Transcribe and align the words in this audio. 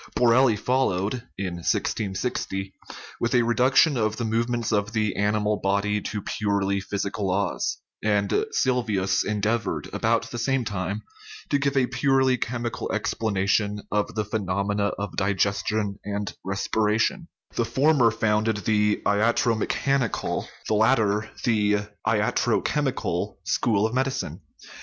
Borelli 0.15 0.55
followed 0.55 1.25
(1 1.39 1.61
660) 1.61 2.71
44 2.71 2.71
OUR 2.71 2.71
LIFE 2.71 3.15
with 3.19 3.35
a 3.35 3.43
reduction 3.43 3.97
of 3.97 4.15
the 4.17 4.25
movements 4.25 4.71
of 4.71 4.93
the 4.93 5.15
animal 5.15 5.57
body 5.57 6.01
to 6.01 6.23
purely 6.23 6.79
physical 6.81 7.27
laws, 7.27 7.77
and 8.03 8.47
Sylvius 8.49 9.23
endeavored, 9.23 9.89
about 9.93 10.31
the 10.31 10.39
same 10.39 10.65
time, 10.65 11.03
to 11.51 11.59
give 11.59 11.77
a 11.77 11.85
purely 11.85 12.35
chemical 12.35 12.91
explanation 12.91 13.83
of 13.91 14.15
the 14.15 14.25
phenomena 14.25 14.85
of 14.97 15.15
digestion 15.15 15.99
and 16.03 16.33
respiration; 16.43 17.27
the 17.53 17.63
former 17.63 18.09
founded 18.09 18.57
the 18.65 19.03
iatromechanical, 19.05 20.47
the 20.67 20.73
latter 20.73 21.29
the 21.43 21.75
iatrochem 22.07 22.91
ical, 22.91 23.35
school 23.45 23.85
of 23.85 23.93
medicine. 23.93 24.41